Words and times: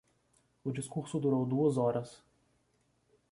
O 0.65 0.71
discurso 0.71 1.19
durou 1.19 1.45
duas 1.45 1.77
horas 1.77 2.23